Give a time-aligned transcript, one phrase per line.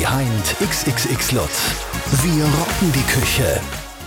[0.00, 1.72] Behind XXX Lutz.
[2.24, 3.60] Wir rocken die Küche.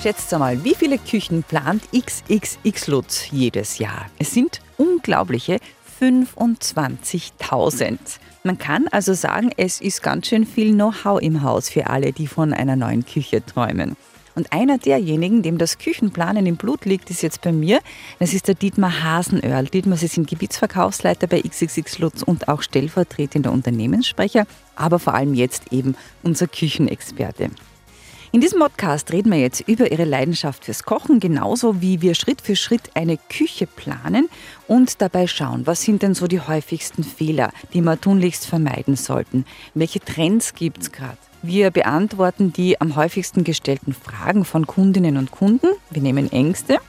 [0.04, 4.08] Schätzt einmal, wie viele Küchen plant XXX Lutz jedes Jahr?
[4.20, 5.60] Es sind unglaubliche
[6.02, 8.00] 25.000.
[8.44, 12.28] Man kann also sagen, es ist ganz schön viel Know-how im Haus für alle, die
[12.28, 13.96] von einer neuen Küche träumen.
[14.38, 17.80] Und einer derjenigen, dem das Küchenplanen im Blut liegt, ist jetzt bei mir.
[18.20, 19.66] Das ist der Dietmar Hasenöhrl.
[19.66, 24.46] Dietmar, Sie sind Gebietsverkaufsleiter bei XXX Lutz und auch stellvertretender Unternehmenssprecher,
[24.76, 27.50] aber vor allem jetzt eben unser Küchenexperte.
[28.32, 32.42] In diesem Podcast reden wir jetzt über Ihre Leidenschaft fürs Kochen, genauso wie wir Schritt
[32.42, 34.30] für Schritt eine Küche planen
[34.68, 39.46] und dabei schauen, was sind denn so die häufigsten Fehler, die wir tunlichst vermeiden sollten.
[39.74, 41.18] Welche Trends gibt es gerade?
[41.44, 45.68] Wir beantworten die am häufigsten gestellten Fragen von Kundinnen und Kunden.
[45.92, 46.80] Wir nehmen Ängste.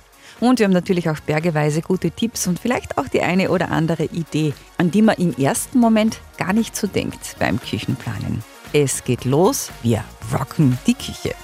[0.41, 4.05] Und wir haben natürlich auch bergeweise gute Tipps und vielleicht auch die eine oder andere
[4.05, 8.43] Idee, an die man im ersten Moment gar nicht so denkt beim Küchenplanen.
[8.73, 11.35] Es geht los, wir rocken die Küche.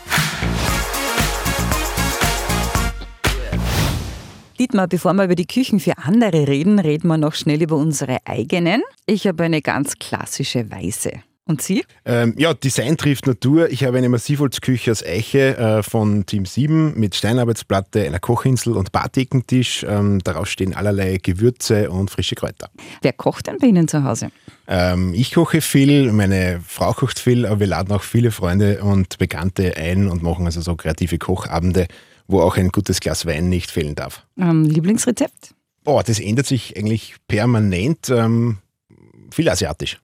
[4.58, 8.18] Dietmar, bevor wir über die Küchen für andere reden, reden wir noch schnell über unsere
[8.24, 8.82] eigenen.
[9.06, 11.10] Ich habe eine ganz klassische Weiße.
[11.46, 11.84] Und Sie?
[12.06, 13.68] Ähm, ja, Design trifft Natur.
[13.68, 18.92] Ich habe eine Massivholzküche aus Eiche äh, von Team 7 mit Steinarbeitsplatte, einer Kochinsel und
[18.92, 19.84] Barthekentisch.
[19.86, 22.70] Ähm, darauf stehen allerlei Gewürze und frische Kräuter.
[23.02, 24.30] Wer kocht denn bei Ihnen zu Hause?
[24.66, 29.18] Ähm, ich koche viel, meine Frau kocht viel, aber wir laden auch viele Freunde und
[29.18, 31.88] Bekannte ein und machen also so kreative Kochabende,
[32.26, 34.26] wo auch ein gutes Glas Wein nicht fehlen darf.
[34.36, 35.54] Lieblingsrezept?
[35.84, 38.08] Oh, das ändert sich eigentlich permanent.
[38.08, 38.58] Ähm,
[39.30, 39.98] viel asiatisch.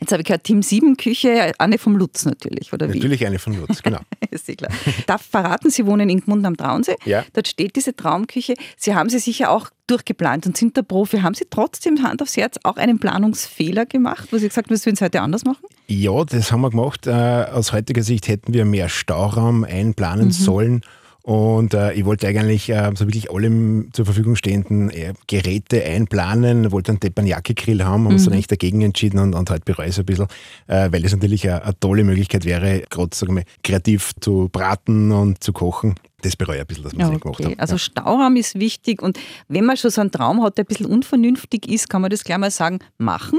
[0.00, 2.98] Jetzt habe ich gehört, Team 7 Küche, Anne vom Lutz natürlich, oder wie?
[2.98, 4.00] Natürlich Anne von Lutz, genau.
[4.30, 4.72] ist klar.
[5.06, 6.96] Darf verraten, Sie wohnen in Gmund am Traunsee.
[7.04, 7.24] Ja.
[7.32, 8.54] Dort steht diese Traumküche.
[8.76, 11.20] Sie haben sie sicher auch durchgeplant und sind der Profi.
[11.20, 14.84] Haben Sie trotzdem Hand aufs Herz auch einen Planungsfehler gemacht, wo Sie gesagt haben, das
[14.84, 15.64] würden Sie heute anders machen?
[15.86, 17.06] Ja, das haben wir gemacht.
[17.06, 20.32] Äh, aus heutiger Sicht hätten wir mehr Stauraum einplanen mhm.
[20.32, 20.80] sollen
[21.28, 23.50] und äh, ich wollte eigentlich äh, so wirklich alle
[23.92, 28.80] zur Verfügung stehenden äh, Geräte einplanen, wollte einen Teppanyaki-Grill haben, haben uns dann echt dagegen
[28.80, 30.26] entschieden und, und heute bereue es ein bisschen,
[30.68, 35.12] äh, weil es natürlich eine, eine, tolle Möglichkeit wäre, gerade sagen wir, kreativ zu braten
[35.12, 35.96] und zu kochen.
[36.22, 37.12] Das bereue ich ein bisschen, dass wir es okay.
[37.12, 37.58] nicht gemacht haben.
[37.58, 37.78] Also ja.
[37.78, 41.68] Stauraum ist wichtig und wenn man schon so einen Traum hat, der ein bisschen unvernünftig
[41.68, 43.38] ist, kann man das gleich mal sagen, machen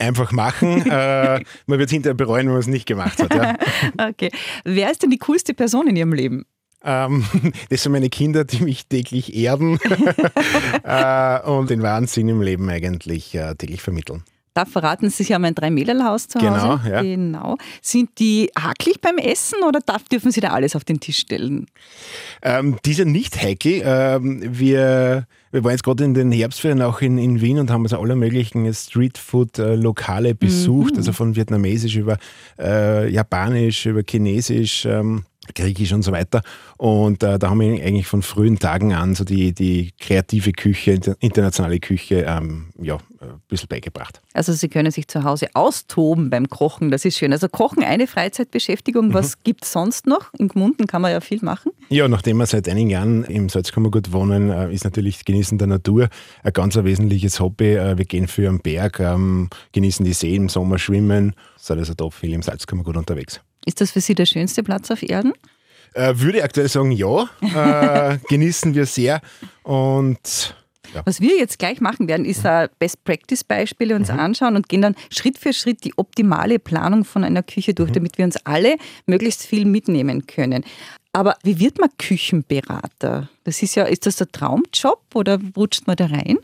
[0.00, 0.84] einfach machen.
[0.90, 3.34] äh, man wird hinterher bereuen, wenn man es nicht gemacht hat.
[3.34, 3.56] Ja.
[4.08, 4.30] okay.
[4.64, 6.44] Wer ist denn die coolste Person in Ihrem Leben?
[6.84, 7.24] Ähm,
[7.68, 9.78] das sind meine Kinder, die mich täglich erden
[10.82, 14.24] äh, und den Wahnsinn im Leben eigentlich äh, täglich vermitteln.
[14.52, 16.50] Da verraten Sie, Sie haben ein Drei-Mädel-Haus zu Hause.
[16.50, 17.02] Genau, ja.
[17.02, 17.56] genau.
[17.80, 21.66] Sind die hakelig beim Essen oder darf, dürfen Sie da alles auf den Tisch stellen?
[22.42, 23.80] Ähm, die sind nicht heikel.
[23.84, 27.84] Ähm, wir, wir waren jetzt gerade in den Herbstferien auch in, in Wien und haben
[27.84, 30.98] also alle möglichen Streetfood-Lokale besucht, mhm.
[30.98, 32.18] also von Vietnamesisch über
[32.58, 34.84] äh, Japanisch, über Chinesisch.
[34.84, 36.42] Ähm, Griechisch und so weiter.
[36.76, 40.98] Und äh, da haben wir eigentlich von frühen Tagen an so die, die kreative Küche,
[41.20, 44.20] internationale Küche ähm, ja, ein bisschen beigebracht.
[44.32, 47.32] Also Sie können sich zu Hause austoben beim Kochen, das ist schön.
[47.32, 49.14] Also Kochen eine Freizeitbeschäftigung, mhm.
[49.14, 50.32] was gibt es sonst noch?
[50.34, 51.72] In Gmunden kann man ja viel machen.
[51.88, 56.08] Ja, nachdem wir seit einigen Jahren im Salzkammergut wohnen, äh, ist natürlich Genießen der Natur
[56.42, 57.74] ein ganz ein wesentliches Hobby.
[57.74, 61.94] Äh, wir gehen für am Berg, ähm, genießen die See im Sommer, schwimmen, sind also
[61.94, 63.40] da viel im Salzkammergut unterwegs.
[63.66, 65.32] Ist das für Sie der schönste Platz auf Erden?
[65.94, 67.28] Äh, würde aktuell sagen, ja.
[67.42, 69.20] Äh, genießen wir sehr.
[69.62, 70.54] Und
[70.94, 71.02] ja.
[71.04, 72.68] Was wir jetzt gleich machen werden, ist mhm.
[72.78, 74.18] Best-Practice-Beispiele uns mhm.
[74.18, 77.94] anschauen und gehen dann Schritt für Schritt die optimale Planung von einer Küche durch, mhm.
[77.94, 78.76] damit wir uns alle
[79.06, 80.64] möglichst viel mitnehmen können.
[81.12, 83.28] Aber wie wird man Küchenberater?
[83.44, 86.38] Das ist ja, ist das der Traumjob oder rutscht man da rein?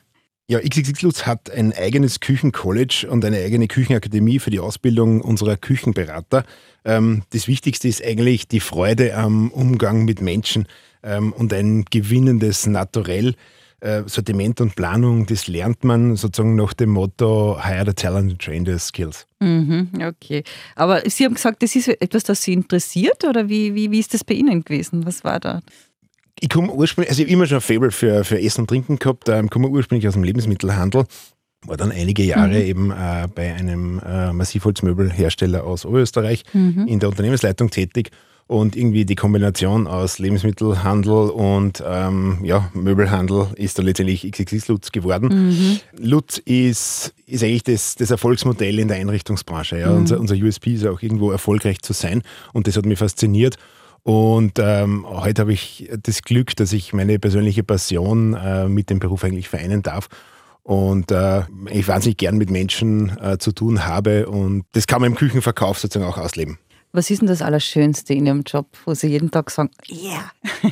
[0.48, 6.44] Ja, XXX hat ein eigenes Küchencollege und eine eigene Küchenakademie für die Ausbildung unserer Küchenberater.
[6.84, 10.68] Ähm, das Wichtigste ist eigentlich die Freude am Umgang mit Menschen
[11.02, 13.34] ähm, und ein gewinnendes Naturell.
[13.80, 18.40] Äh, Sortiment und Planung, das lernt man sozusagen nach dem Motto Hire the Talent and
[18.40, 19.26] Train the Skills.
[19.40, 20.44] Mhm, okay.
[20.76, 24.14] Aber Sie haben gesagt, das ist etwas, das Sie interessiert oder wie, wie, wie ist
[24.14, 25.04] das bei Ihnen gewesen?
[25.04, 25.60] Was war da?
[26.40, 28.98] Ich komme ursprünglich, also ich habe immer schon ein Fable für, für Essen und Trinken
[28.98, 29.28] gehabt.
[29.28, 31.04] Ich komme ursprünglich aus dem Lebensmittelhandel.
[31.64, 32.66] War dann einige Jahre mhm.
[32.66, 36.86] eben äh, bei einem äh, Massivholzmöbelhersteller aus Oberösterreich mhm.
[36.86, 38.10] in der Unternehmensleitung tätig.
[38.48, 44.92] Und irgendwie die Kombination aus Lebensmittelhandel und ähm, ja, Möbelhandel ist da letztendlich XXX Lutz
[44.92, 45.48] geworden.
[45.48, 45.80] Mhm.
[45.98, 49.80] Lutz ist, ist eigentlich das, das Erfolgsmodell in der Einrichtungsbranche.
[49.80, 49.90] Ja.
[49.90, 49.96] Mhm.
[49.96, 52.22] Unser, unser USP ist auch irgendwo erfolgreich zu sein
[52.52, 53.56] und das hat mich fasziniert.
[54.06, 59.00] Und ähm, heute habe ich das Glück, dass ich meine persönliche Passion äh, mit dem
[59.00, 60.06] Beruf eigentlich vereinen darf.
[60.62, 65.10] und äh, ich wahnsinnig gern mit Menschen äh, zu tun habe und das kann man
[65.10, 66.56] im Küchenverkauf sozusagen auch ausleben.
[66.92, 70.30] Was ist denn das Allerschönste in Ihrem Job, wo Sie jeden Tag sagen, yeah?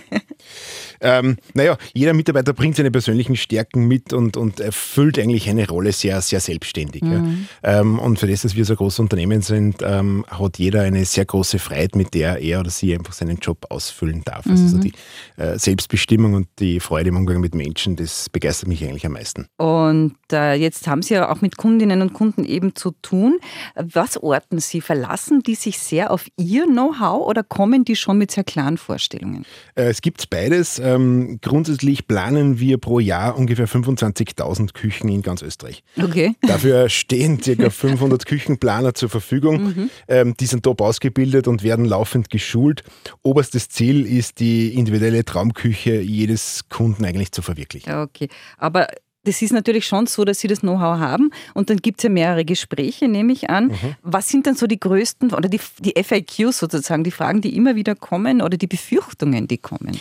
[1.01, 5.93] Ähm, naja, jeder Mitarbeiter bringt seine persönlichen Stärken mit und, und erfüllt eigentlich eine Rolle
[5.93, 7.03] sehr, sehr selbstständig.
[7.03, 7.47] Mhm.
[7.63, 7.81] Ja.
[7.81, 11.05] Ähm, und für das, dass wir so ein großes Unternehmen sind, ähm, hat jeder eine
[11.05, 14.47] sehr große Freiheit, mit der er oder sie einfach seinen Job ausfüllen darf.
[14.47, 14.69] Also mhm.
[14.69, 14.93] so die
[15.37, 19.47] äh, Selbstbestimmung und die Freude im Umgang mit Menschen, das begeistert mich eigentlich am meisten.
[19.57, 23.39] Und äh, jetzt haben Sie ja auch mit Kundinnen und Kunden eben zu tun.
[23.75, 24.81] Was orten Sie?
[24.81, 29.45] Verlassen die sich sehr auf Ihr Know-how oder kommen die schon mit sehr klaren Vorstellungen?
[29.75, 30.44] Äh, es gibt beides.
[30.53, 35.83] Ähm, grundsätzlich planen wir pro Jahr ungefähr 25.000 Küchen in ganz Österreich.
[36.01, 36.35] Okay.
[36.43, 37.71] Dafür stehen ca.
[37.71, 39.63] 500 Küchenplaner zur Verfügung.
[39.65, 39.91] Mhm.
[40.09, 42.83] Ähm, die sind top ausgebildet und werden laufend geschult.
[43.23, 47.93] Oberstes Ziel ist, die individuelle Traumküche jedes Kunden eigentlich zu verwirklichen.
[47.95, 48.89] Okay, aber
[49.25, 52.11] das ist natürlich schon so, dass Sie das Know-how haben und dann gibt es ja
[52.11, 53.69] mehrere Gespräche, nehme ich an.
[53.69, 53.95] Mhm.
[54.03, 57.75] Was sind dann so die größten oder die, die FAQs sozusagen, die Fragen, die immer
[57.77, 59.99] wieder kommen oder die Befürchtungen, die kommen?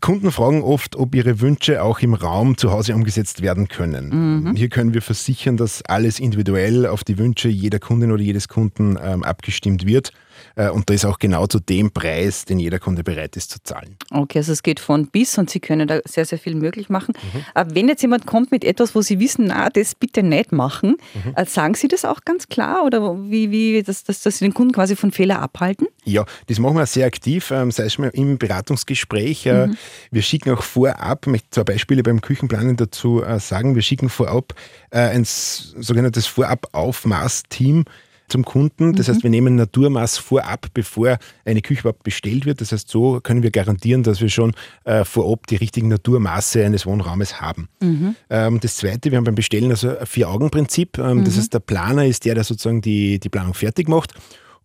[0.00, 4.44] Kunden fragen oft, ob ihre Wünsche auch im Raum zu Hause umgesetzt werden können.
[4.44, 4.56] Mhm.
[4.56, 8.98] Hier können wir versichern, dass alles individuell auf die Wünsche jeder Kundin oder jedes Kunden
[9.02, 10.12] ähm, abgestimmt wird.
[10.56, 13.58] Äh, und da ist auch genau zu dem Preis, den jeder Kunde bereit ist zu
[13.62, 13.96] zahlen.
[14.10, 17.14] Okay, also es geht von bis und Sie können da sehr, sehr viel möglich machen.
[17.34, 17.74] Mhm.
[17.74, 21.34] Wenn jetzt jemand kommt mit etwas, wo Sie wissen, na, das bitte nicht machen, mhm.
[21.36, 24.54] Äh, sagen Sie das auch ganz klar oder wie, wie dass, dass, dass Sie den
[24.54, 25.86] Kunden quasi von Fehler abhalten?
[26.04, 29.46] Ja, das machen wir sehr aktiv, ähm, sei es mal im Beratungsgespräch.
[29.46, 29.76] Äh, mhm.
[30.10, 34.54] Wir schicken auch vorab, ich möchte zwei Beispiele beim Küchenplanen dazu sagen, wir schicken vorab
[34.90, 37.84] ein sogenanntes Vorab-Aufmaß-Team
[38.28, 38.94] zum Kunden.
[38.94, 39.12] Das mhm.
[39.12, 42.60] heißt, wir nehmen Naturmaß vorab, bevor eine Küche überhaupt bestellt wird.
[42.60, 44.52] Das heißt, so können wir garantieren, dass wir schon
[44.84, 47.68] äh, vorab die richtigen Naturmaße eines Wohnraumes haben.
[47.80, 48.16] Mhm.
[48.30, 50.98] Ähm, das Zweite, wir haben beim Bestellen also ein Vier-Augen-Prinzip.
[50.98, 51.24] Ähm, mhm.
[51.24, 54.14] Das heißt, der Planer ist der, der sozusagen die, die Planung fertig macht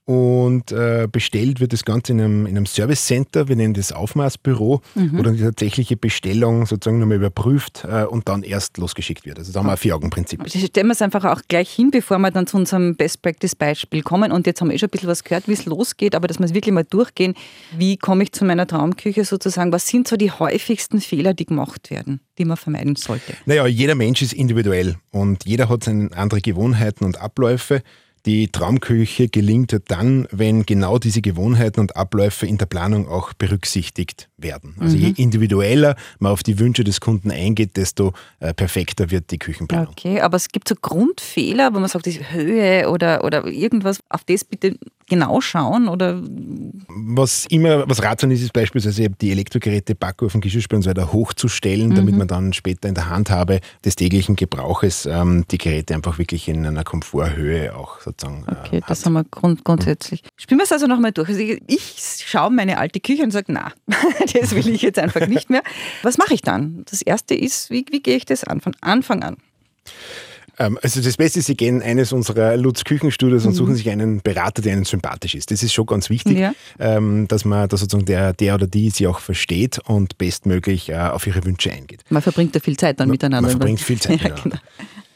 [0.06, 3.92] und äh, bestellt wird das Ganze in einem, in einem Service Center, wir nennen das
[3.92, 5.18] Aufmaßbüro, mhm.
[5.18, 9.38] wo dann die tatsächliche Bestellung sozusagen nochmal überprüft äh, und dann erst losgeschickt wird.
[9.38, 10.42] Also da haben wir ein Vier-Augen-Prinzip.
[10.50, 14.32] Stellen wir es einfach auch gleich hin, bevor wir dann zu unserem Best-Practice-Beispiel kommen.
[14.32, 16.40] Und jetzt haben wir eh schon ein bisschen was gehört, wie es losgeht, aber dass
[16.40, 17.36] wir es wirklich mal durchgehen.
[17.78, 19.72] Wie komme ich zu meiner Traumküche sozusagen?
[19.72, 23.34] Was sind so die häufigsten Fehler, die gemacht werden, die man vermeiden sollte?
[23.46, 27.84] Naja, jeder Mensch ist individuell und jeder hat seine andere Gewohnheiten und Abläufe.
[28.26, 34.30] Die Traumküche gelingt dann, wenn genau diese Gewohnheiten und Abläufe in der Planung auch berücksichtigt
[34.38, 34.76] werden.
[34.80, 35.04] Also mhm.
[35.04, 39.90] je individueller man auf die Wünsche des Kunden eingeht, desto äh, perfekter wird die Küchenplanung.
[39.90, 44.24] Okay, aber es gibt so Grundfehler, wo man sagt, die Höhe oder, oder irgendwas, auf
[44.26, 44.78] das bitte
[45.12, 45.90] genau schauen?
[45.90, 46.22] Oder?
[46.88, 51.90] Was immer, was ratsam ist, ist beispielsweise die Elektrogeräte, Backofen, Geschirrspüler und so weiter hochzustellen,
[51.90, 51.96] mhm.
[51.96, 56.48] damit man dann später in der Handhabe des täglichen Gebrauches ähm, die Geräte einfach wirklich
[56.48, 60.24] in einer Komforthöhe auch sozusagen äh, Okay, das haben wir grund grundsätzlich.
[60.24, 60.28] Mhm.
[60.38, 61.28] Spielen wir es also nochmal durch.
[61.28, 63.74] Also ich, ich schaue meine alte Küche und sage, na,
[64.34, 65.62] das will ich jetzt einfach nicht mehr.
[66.04, 66.84] Was mache ich dann?
[66.90, 68.62] Das erste ist, wie, wie gehe ich das an?
[68.62, 69.36] Von Anfang an.
[70.62, 73.56] Ähm, also das Beste ist, Sie gehen eines unserer Lutz Küchenstudios und mhm.
[73.56, 75.50] suchen sich einen Berater, der Ihnen sympathisch ist.
[75.50, 76.54] Das ist schon ganz wichtig, ja.
[76.80, 80.98] Ähm, dass man, dass sozusagen der, der oder die Sie auch versteht und bestmöglich äh,
[80.98, 82.04] auf Ihre Wünsche eingeht.
[82.10, 83.50] Man verbringt ja viel Zeit dann man, miteinander.
[83.50, 84.56] Man verbringt viel Zeit ja, Genau.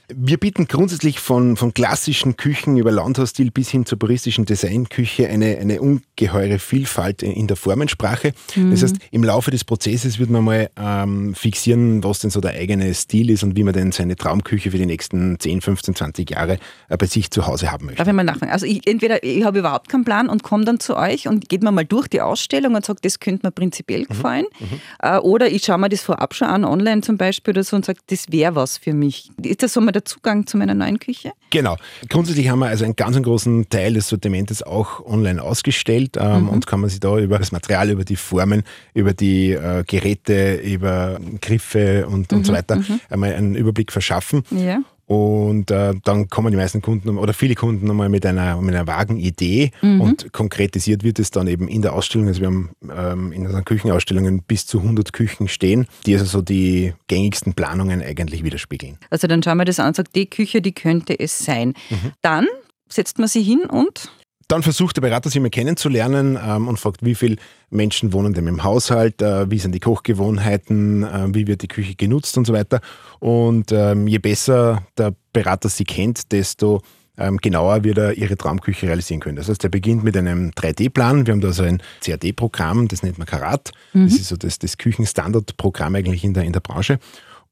[0.07, 5.57] Wir bieten grundsätzlich von, von klassischen Küchen über Landhausstil bis hin zur puristischen Designküche eine,
[5.57, 8.33] eine ungeheure Vielfalt in der Formensprache.
[8.55, 8.71] Mhm.
[8.71, 12.51] Das heißt, im Laufe des Prozesses wird man mal ähm, fixieren, was denn so der
[12.51, 16.29] eigene Stil ist und wie man denn seine Traumküche für die nächsten 10, 15, 20
[16.29, 16.59] Jahre
[16.89, 17.97] äh, bei sich zu Hause haben möchte.
[17.97, 18.51] Darf ich mal nachfragen?
[18.51, 21.63] Also ich, entweder ich habe überhaupt keinen Plan und komme dann zu euch und geht
[21.63, 24.07] mir mal durch die Ausstellung und sage, das könnte mir prinzipiell mhm.
[24.07, 24.45] gefallen.
[24.59, 24.81] Mhm.
[25.01, 27.85] Äh, oder ich schaue mir das vorab schon an, online zum Beispiel oder so und
[27.85, 29.31] sage, das wäre was für mich.
[29.41, 31.31] Ist das so mal der Zugang zu meiner neuen Küche?
[31.49, 31.77] Genau.
[32.09, 36.49] Grundsätzlich haben wir also einen ganz großen Teil des Sortimentes auch online ausgestellt ähm, mhm.
[36.49, 40.55] und kann man sich da über das Material, über die Formen, über die äh, Geräte,
[40.55, 42.99] über Griffe und, und so mhm, weiter mhm.
[43.09, 44.43] einmal einen Überblick verschaffen.
[44.51, 44.81] Ja.
[45.07, 48.87] Und äh, dann kommen die meisten Kunden oder viele Kunden nochmal mit einer, mit einer
[48.87, 50.01] vagen Idee mhm.
[50.01, 52.27] und konkretisiert wird es dann eben in der Ausstellung.
[52.27, 56.41] Also wir haben ähm, in unseren Küchenausstellungen bis zu 100 Küchen stehen, die also so
[56.41, 58.97] die gängigsten Planungen eigentlich widerspiegeln.
[59.11, 61.73] Also dann schauen wir das an und sagen, die Küche, die könnte es sein.
[61.89, 62.11] Mhm.
[62.21, 62.47] Dann
[62.89, 64.09] setzt man sie hin und
[64.47, 67.37] dann versucht der Berater, sie mal kennenzulernen ähm, und fragt, wie viele
[67.69, 71.95] Menschen wohnen denn im Haushalt, äh, wie sind die Kochgewohnheiten, äh, wie wird die Küche
[71.95, 72.81] genutzt und so weiter.
[73.19, 76.81] Und ähm, je besser der Berater sie kennt, desto
[77.17, 79.37] ähm, genauer wird er ihre Traumküche realisieren können.
[79.37, 81.25] Das heißt, er beginnt mit einem 3D-Plan.
[81.25, 83.71] Wir haben da so ein CAD-Programm, das nennt man Karat.
[83.93, 84.05] Mhm.
[84.05, 86.99] Das ist so das, das Küchenstandardprogramm eigentlich in der, in der Branche.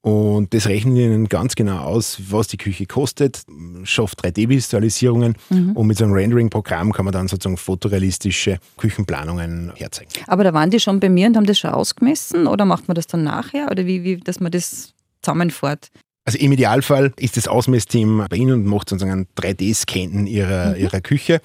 [0.04, 3.44] Und das rechnen wir Ihnen ganz genau aus, was die Küche kostet,
[3.86, 5.72] schafft 3D-Visualisierungen mhm.
[5.78, 10.12] und mit so einem Rendering-Programm kann man dann sozusagen fotorealistische Küchenplanungen herzeigen.
[10.28, 12.96] Aber da waren die schon bei mir und haben das schon ausgemessen oder macht man
[12.96, 15.90] das dann nachher oder wie, wie dass man das zusammenfährt?
[16.26, 20.82] Also im Idealfall ist das Ausmessteam bei Ihnen und macht sozusagen einen 3D-Scan ihrer, mhm.
[20.82, 21.40] ihrer Küche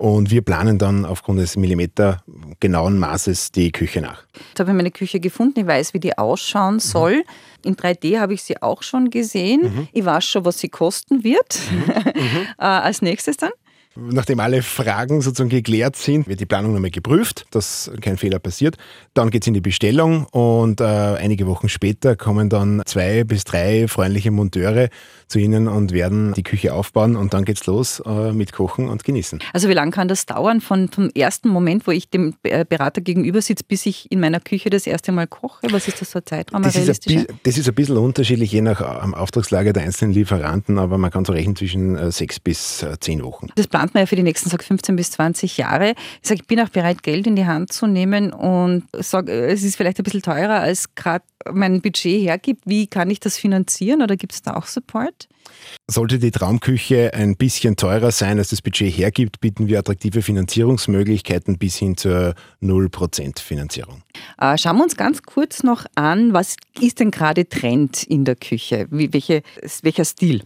[0.00, 2.22] und wir planen dann aufgrund des Millimeter
[2.58, 4.24] genauen Maßes die Küche nach.
[4.48, 6.80] Jetzt habe ich meine Küche gefunden, ich weiß, wie die ausschauen mhm.
[6.80, 7.16] soll.
[7.16, 7.22] Mhm.
[7.64, 9.60] In 3D habe ich sie auch schon gesehen.
[9.62, 9.88] Mhm.
[9.92, 11.58] Ich weiß schon, was sie kosten wird.
[11.70, 12.22] Mhm.
[12.22, 12.46] mhm.
[12.58, 13.50] äh, als nächstes dann?
[13.96, 18.76] Nachdem alle Fragen sozusagen geklärt sind, wird die Planung nochmal geprüft, dass kein Fehler passiert.
[19.14, 23.42] Dann geht es in die Bestellung und äh, einige Wochen später kommen dann zwei bis
[23.42, 24.88] drei freundliche Monteure
[25.26, 29.02] zu Ihnen und werden die Küche aufbauen und dann geht's los äh, mit Kochen und
[29.02, 29.40] Genießen.
[29.52, 33.00] Also wie lange kann das dauern von, vom ersten Moment, wo ich dem äh, Berater
[33.00, 35.66] gegenüber sitze, bis ich in meiner Küche das erste Mal koche?
[35.70, 36.62] Was ist das für ein Zeitraum?
[36.62, 40.78] Das, ist ein, das ist ein bisschen unterschiedlich, je nach ähm, Auftragslage der einzelnen Lieferanten,
[40.78, 43.48] aber man kann so rechnen zwischen äh, sechs bis äh, zehn Wochen.
[43.56, 45.94] Das plant man ja für die nächsten sag, 15 bis 20 Jahre.
[46.22, 49.62] Ich sage, ich bin auch bereit, Geld in die Hand zu nehmen und sage, es
[49.62, 52.62] ist vielleicht ein bisschen teurer, als gerade mein Budget hergibt.
[52.66, 55.28] Wie kann ich das finanzieren oder gibt es da auch Support?
[55.86, 61.58] Sollte die Traumküche ein bisschen teurer sein, als das Budget hergibt, bieten wir attraktive Finanzierungsmöglichkeiten
[61.58, 64.02] bis hin zur 0% Finanzierung.
[64.38, 68.36] Äh, schauen wir uns ganz kurz noch an, was ist denn gerade Trend in der
[68.36, 68.86] Küche?
[68.90, 69.42] Wie, welche,
[69.82, 70.42] welcher Stil?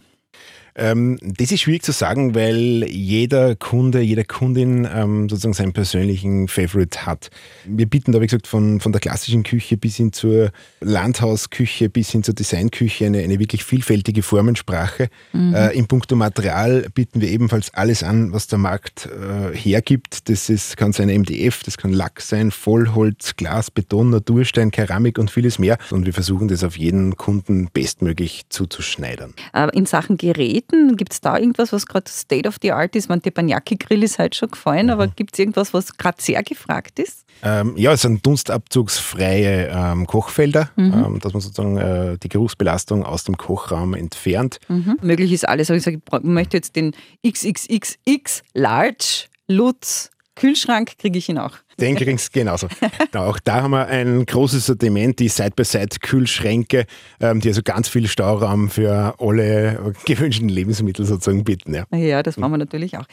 [0.77, 6.49] Ähm, das ist schwierig zu sagen, weil jeder Kunde, jede Kundin ähm, sozusagen seinen persönlichen
[6.49, 7.29] Favorite hat.
[7.65, 10.51] Wir bieten da, wie gesagt, von, von der klassischen Küche bis hin zur
[10.81, 15.07] Landhausküche, bis hin zur Designküche eine, eine wirklich vielfältige Formensprache.
[15.31, 15.53] Mhm.
[15.53, 20.29] Äh, in puncto Material bieten wir ebenfalls alles an, was der Markt äh, hergibt.
[20.29, 25.31] Das ist, kann sein MDF, das kann Lack sein, Vollholz, Glas, Beton, Naturstein, Keramik und
[25.31, 25.77] vieles mehr.
[25.91, 29.33] Und wir versuchen das auf jeden Kunden bestmöglich zuzuschneidern.
[29.53, 30.97] Aber in Sachen Gerät Geräten?
[30.97, 33.09] Gibt es da irgendwas, was gerade State of the Art ist?
[33.09, 34.91] Man, Teppanyaki-Grill ist halt schon gefallen, mhm.
[34.91, 37.25] aber gibt es irgendwas, was gerade sehr gefragt ist?
[37.43, 40.93] Ähm, ja, es sind dunstabzugsfreie ähm, Kochfelder, mhm.
[40.93, 44.59] ähm, dass man sozusagen äh, die Geruchsbelastung aus dem Kochraum entfernt.
[44.67, 44.97] Mhm.
[45.01, 45.69] Möglich ist alles.
[45.69, 46.95] Aber ich sage, ich möchte jetzt den
[47.25, 51.57] XXXX Large Lutz Kühlschrank, kriege ich ihn auch.
[51.79, 52.67] Den kriegst du genauso.
[53.13, 56.85] auch da haben wir ein großes Sortiment, die Side-by-Side-Kühlschränke,
[57.19, 61.73] ähm, die also ganz viel Stauraum für alle gewünschten Lebensmittel sozusagen bieten.
[61.73, 63.05] Ja, ja das machen wir natürlich auch.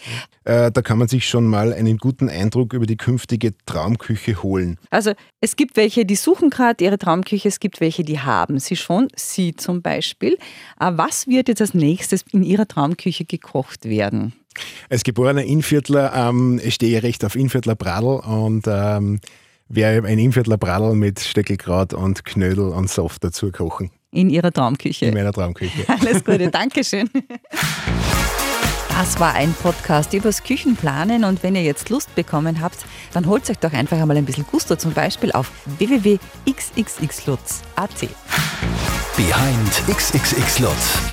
[0.45, 4.79] Äh, da kann man sich schon mal einen guten Eindruck über die künftige Traumküche holen.
[4.91, 8.77] Also es gibt welche, die suchen gerade ihre Traumküche, es gibt welche, die haben sie
[8.77, 10.39] schon, Sie zum Beispiel.
[10.81, 14.35] Äh, was wird jetzt als nächstes in Ihrer Traumküche gekocht werden?
[14.91, 19.21] Als geborener Inviertler ähm, stehe ich recht auf Inviertler Bradl und ähm,
[19.69, 23.91] werde ein Inviertler Bradl mit Steckelkraut und Knödel und Soft dazu kochen.
[24.11, 25.07] In Ihrer Traumküche?
[25.07, 25.89] In meiner Traumküche.
[25.89, 27.09] Alles Gute, Dankeschön.
[28.91, 33.49] Das war ein Podcast übers Küchenplanen und wenn ihr jetzt Lust bekommen habt, dann holt
[33.49, 37.91] euch doch einfach einmal ein bisschen Gusto, zum Beispiel auf www.xxxlutz.at.
[39.17, 41.12] Behind XXXLutz